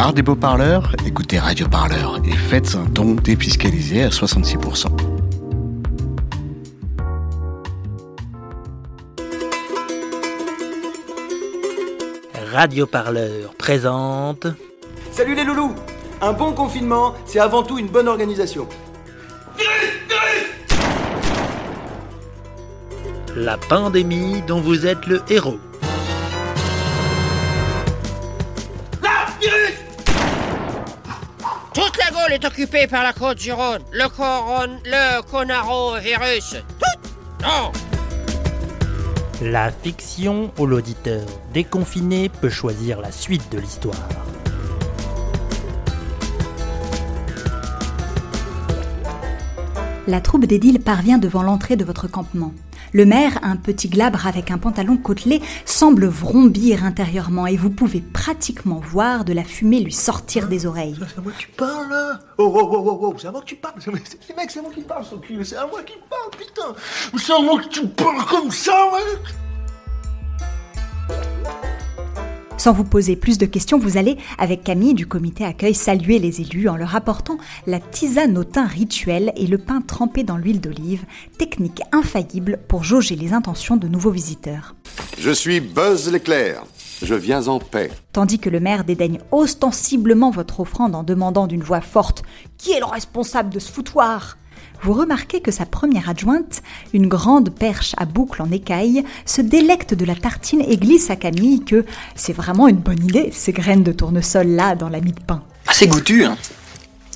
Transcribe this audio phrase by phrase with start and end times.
[0.00, 4.86] marre des beaux parleurs Écoutez Radio Parleur et faites un don défiscalisé à 66%.
[12.50, 14.46] Radio Parleur présente.
[15.12, 15.74] Salut les loulous
[16.22, 18.66] Un bon confinement, c'est avant tout une bonne organisation.
[23.36, 25.60] La pandémie dont vous êtes le héros.
[31.72, 33.82] Toute la Gaule est occupée par la côte du Rhône.
[33.92, 34.80] Le coron...
[34.84, 36.56] le conarovirus.
[36.80, 37.10] Tout
[37.42, 37.70] Non
[39.40, 44.08] La fiction où l'auditeur déconfiné peut choisir la suite de l'histoire.
[50.08, 52.52] La troupe d'Édile parvient devant l'entrée de votre campement.
[52.92, 58.00] Le maire, un petit glabre avec un pantalon côtelé, semble vrombir intérieurement et vous pouvez
[58.00, 60.96] pratiquement voir de la fumée lui sortir des oreilles.
[60.98, 63.46] C'est à moi que tu parles Oh oh oh oh oh, c'est à moi que
[63.46, 63.74] tu parles.
[64.36, 66.74] Mec, c'est à moi qui parle, son cul, c'est à moi qui parle, putain.
[67.18, 69.34] C'est à moi que tu parles comme ça, mec
[72.60, 76.42] Sans vous poser plus de questions, vous allez, avec Camille du comité accueil, saluer les
[76.42, 80.60] élus en leur apportant la tisane au thym rituel et le pain trempé dans l'huile
[80.60, 81.06] d'olive,
[81.38, 84.74] technique infaillible pour jauger les intentions de nouveaux visiteurs.
[85.18, 86.62] Je suis Buzz l'éclair.
[87.02, 87.90] Je viens en paix.
[88.12, 92.24] Tandis que le maire dédaigne ostensiblement votre offrande en demandant d'une voix forte
[92.58, 94.36] Qui est le responsable de ce foutoir?
[94.82, 96.62] Vous remarquez que sa première adjointe,
[96.94, 101.16] une grande perche à boucle en écaille, se délecte de la tartine et glisse à
[101.16, 105.12] Camille que c'est vraiment une bonne idée, ces graines de tournesol là dans la mie
[105.12, 105.42] de pain.
[105.66, 106.36] Assez goûtu, hein.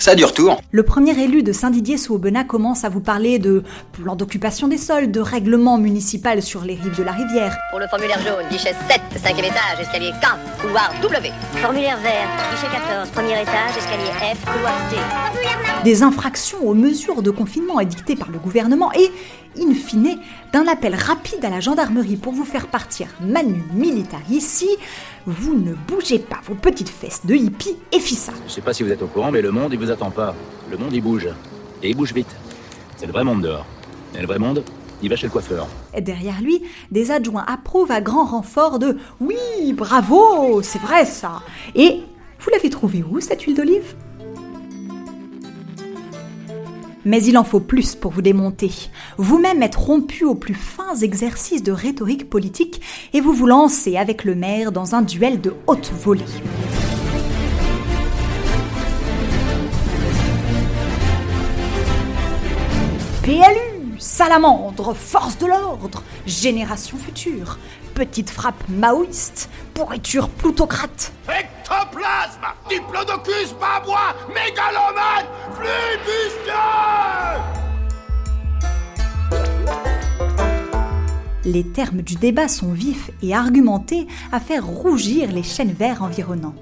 [0.00, 0.60] Ça a du retour.
[0.70, 4.78] Le premier élu de Saint-Didier sous Aubenas commence à vous parler de plan d'occupation des
[4.78, 7.56] sols, de règlement municipal sur les rives de la rivière.
[7.70, 11.32] Pour le formulaire jaune, guichet 7, cinquième étage, escalier K, couloir W.
[11.56, 14.96] Formulaire vert, guichet 14, premier étage, escalier F, couloir T.
[15.84, 19.10] des infractions aux mesures de confinement édictées par le gouvernement et,
[19.56, 20.18] in fine,
[20.52, 24.68] d'un appel rapide à la gendarmerie pour vous faire partir manu militari si
[25.26, 28.32] vous ne bougez pas vos petites fesses de hippie et fissa.
[28.46, 30.34] Je sais pas si vous êtes au courant, mais le monde, il vous attend pas.
[30.70, 31.28] Le monde, il bouge.
[31.82, 32.34] Et il bouge vite.
[32.96, 33.66] C'est le vrai monde dehors.
[34.16, 34.64] Et le vrai monde,
[35.02, 35.66] il va chez le coiffeur.
[36.00, 41.42] Derrière lui, des adjoints approuvent à grand renfort de Oui, bravo, c'est vrai ça.
[41.74, 42.02] Et
[42.40, 43.94] vous l'avez trouvé où cette huile d'olive?
[47.08, 48.70] Mais il en faut plus pour vous démonter.
[49.16, 52.82] Vous-même êtes rompu aux plus fins exercices de rhétorique politique
[53.14, 56.26] et vous vous lancez avec le maire dans un duel de haute volée.
[63.22, 67.58] PLU, salamandre, force de l'ordre, génération future,
[67.94, 71.10] petite frappe maoïste, pourriture plutocrate.
[71.26, 75.26] Ectoplasme Diplodocus babois Mégalomane
[81.50, 86.54] Les termes du débat sont vifs et argumentés à faire rougir les chênes verts environnants.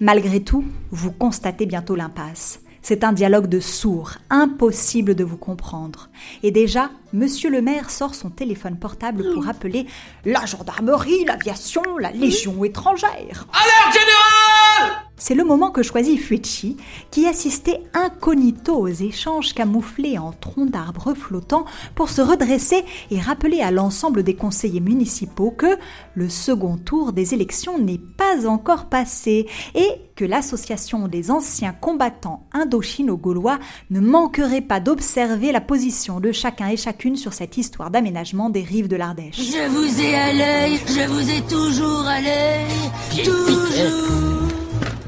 [0.00, 2.60] Malgré tout, vous constatez bientôt l'impasse.
[2.80, 6.08] C'est un dialogue de sourds, impossible de vous comprendre.
[6.42, 9.84] Et déjà, monsieur le maire sort son téléphone portable pour appeler
[10.24, 13.46] la gendarmerie, l'aviation, la légion étrangère.
[13.52, 16.78] Alerte générale C'est le moment que choisit Fuichi,
[17.10, 23.60] qui assistait incognito aux échanges camouflés en troncs d'arbres flottants pour se redresser et rappeler
[23.60, 25.76] à l'ensemble des conseillers municipaux que
[26.14, 32.46] le second tour des élections n'est pas encore passé et que l'association des anciens combattants
[32.54, 33.58] indochino-gaulois
[33.90, 38.62] ne manquerait pas d'observer la position de chacun et chacune sur cette histoire d'aménagement des
[38.62, 39.36] rives de l'Ardèche.
[39.36, 44.39] Je vous ai à l'œil, je vous ai toujours à l'œil, toujours.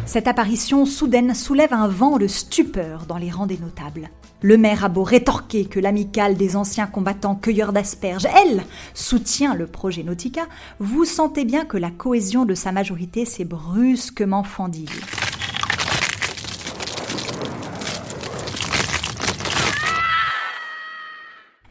[0.04, 4.10] Cette apparition soudaine soulève un vent de stupeur dans les rangs des notables.
[4.40, 9.66] Le maire a beau rétorquer que l'amicale des anciens combattants cueilleurs d'asperges, elle, soutient le
[9.66, 10.42] projet Nautica,
[10.80, 14.88] vous sentez bien que la cohésion de sa majorité s'est brusquement fendue.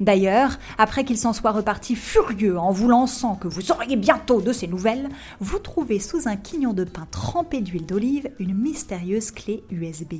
[0.01, 4.51] D'ailleurs, après qu'il s'en soit reparti furieux en vous lançant que vous auriez bientôt de
[4.51, 5.07] ses nouvelles,
[5.39, 10.15] vous trouvez sous un quignon de pain trempé d'huile d'olive une mystérieuse clé USB.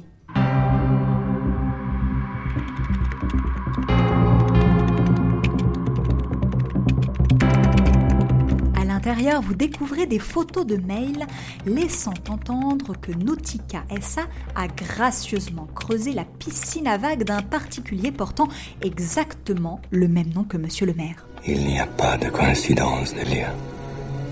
[9.21, 11.27] Vous découvrez des photos de mails
[11.65, 14.23] laissant entendre que Nautica SA
[14.55, 18.47] a gracieusement creusé la piscine à vagues d'un particulier portant
[18.81, 21.27] exactement le même nom que monsieur le maire.
[21.45, 23.53] Il n'y a pas de coïncidence, Delia.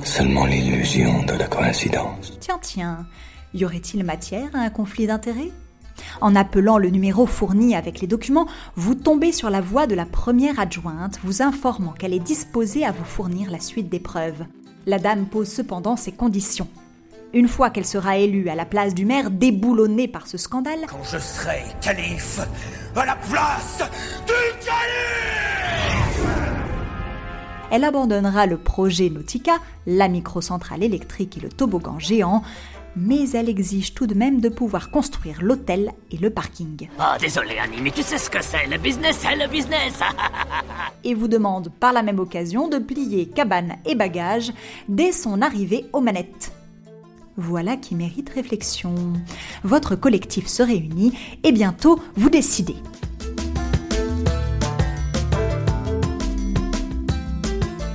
[0.03, 2.38] Seulement l'illusion de la coïncidence.
[2.39, 3.07] Tiens, tiens,
[3.53, 5.51] Y aurait-il matière à un conflit d'intérêts?
[6.21, 10.06] En appelant le numéro fourni avec les documents, vous tombez sur la voix de la
[10.06, 14.45] première adjointe vous informant qu'elle est disposée à vous fournir la suite des preuves.
[14.89, 16.68] La dame pose cependant ses conditions.
[17.31, 21.03] Une fois qu'elle sera élue à la place du maire déboulonné par ce scandale, Quand
[21.03, 22.39] je serai calife,
[22.95, 23.83] à la place
[24.25, 25.30] du calife
[27.71, 32.42] elle abandonnera le projet Nautica, la microcentrale électrique et le toboggan géant,
[32.95, 36.88] mais elle exige tout de même de pouvoir construire l'hôtel et le parking.
[37.00, 38.68] Oh, désolé, Annie, mais tu sais ce que c'est.
[38.68, 40.00] Le business, c'est le business.
[41.03, 44.51] Et vous demande par la même occasion de plier cabane et bagages
[44.89, 46.51] dès son arrivée aux manettes.
[47.38, 48.94] Voilà qui mérite réflexion.
[49.63, 51.13] Votre collectif se réunit
[51.44, 52.75] et bientôt vous décidez.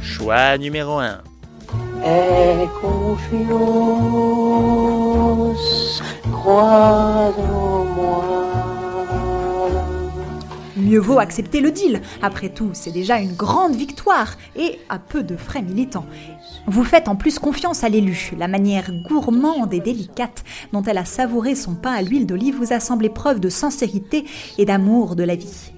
[0.00, 1.33] Choix numéro 1.
[10.76, 12.02] Mieux vaut accepter le deal.
[12.20, 16.04] Après tout, c'est déjà une grande victoire et à peu de frais militants.
[16.66, 18.32] Vous faites en plus confiance à l'élu.
[18.36, 22.74] La manière gourmande et délicate dont elle a savouré son pain à l'huile d'olive vous
[22.74, 24.26] a semblé preuve de sincérité
[24.58, 25.73] et d'amour de la vie.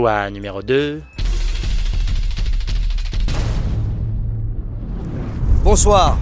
[0.00, 1.02] Choix numéro 2.
[5.62, 6.16] Bonsoir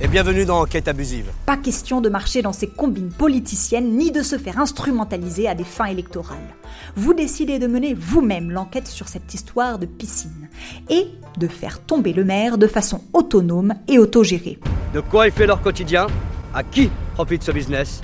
[0.00, 1.32] et bienvenue dans Enquête abusive.
[1.46, 5.64] Pas question de marcher dans ces combines politiciennes ni de se faire instrumentaliser à des
[5.64, 6.54] fins électorales.
[6.94, 10.48] Vous décidez de mener vous-même l'enquête sur cette histoire de piscine
[10.88, 14.60] et de faire tomber le maire de façon autonome et autogérée.
[14.92, 16.06] De quoi il fait leur quotidien?
[16.54, 18.00] À qui profite ce business?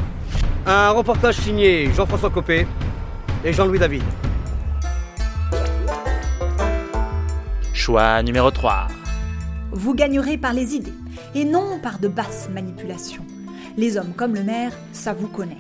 [0.67, 2.67] Un reportage signé Jean-François Copé
[3.45, 4.03] et Jean-Louis David.
[7.73, 8.89] Choix numéro 3.
[9.73, 10.93] Vous gagnerez par les idées
[11.35, 13.25] et non par de basses manipulations.
[13.77, 15.57] Les hommes comme le maire, ça vous connaît.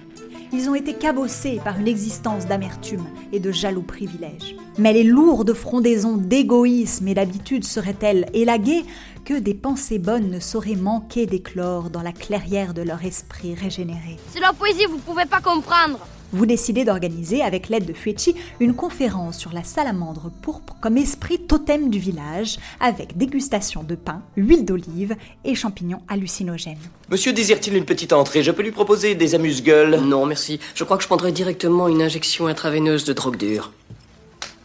[0.52, 4.56] Ils ont été cabossés par une existence d'amertume et de jaloux privilèges.
[4.78, 8.84] Mais les lourdes frondaisons d'égoïsme et d'habitude seraient-elles élaguées
[9.24, 14.16] que des pensées bonnes ne sauraient manquer d'éclore dans la clairière de leur esprit régénéré?
[14.32, 16.00] C'est leur poésie, vous pouvez pas comprendre.
[16.32, 21.40] Vous décidez d'organiser, avec l'aide de Fuechi, une conférence sur la salamandre pourpre comme esprit
[21.40, 26.78] totem du village, avec dégustation de pain, huile d'olive et champignons hallucinogènes.
[27.10, 28.44] Monsieur désire-t-il une petite entrée?
[28.44, 30.60] Je peux lui proposer des amuse-gueules Non, merci.
[30.76, 33.72] Je crois que je prendrai directement une injection intraveineuse de drogue dure.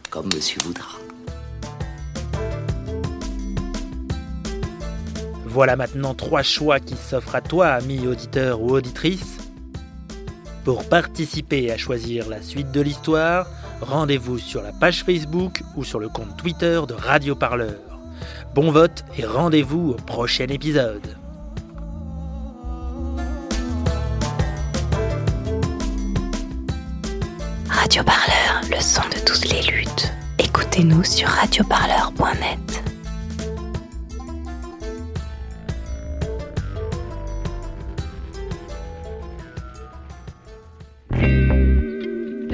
[0.08, 0.86] Comme monsieur voudra.
[5.46, 9.35] Voilà maintenant trois choix qui s'offrent à toi, ami auditeur ou auditrice.
[10.66, 13.46] Pour participer à choisir la suite de l'histoire,
[13.80, 17.78] rendez-vous sur la page Facebook ou sur le compte Twitter de Radio Parleur.
[18.52, 21.16] Bon vote et rendez-vous au prochain épisode.
[27.68, 30.12] Radio Parleur, le son de toutes les luttes.
[30.40, 32.75] Écoutez-nous sur radioparleur.net.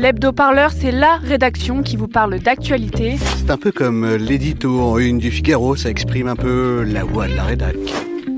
[0.03, 3.19] L'hebdo-parleur, c'est la rédaction qui vous parle d'actualité.
[3.37, 7.05] C'est un peu comme euh, l'édito en une du Figaro, ça exprime un peu la
[7.05, 7.77] voix de la rédac.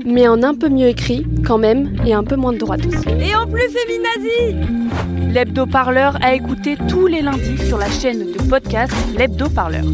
[0.05, 3.09] Mais en un peu mieux écrit, quand même, et un peu moins de droite aussi.
[3.19, 8.93] Et en plus féminazi L'hebdo-parleur à écouter tous les lundis sur la chaîne de podcast
[9.17, 9.85] L'hebdo-parleur.